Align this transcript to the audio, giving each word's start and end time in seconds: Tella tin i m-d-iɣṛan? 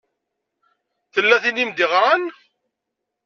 Tella 1.13 1.37
tin 1.43 1.61
i 1.63 1.65
m-d-iɣṛan? 1.69 2.23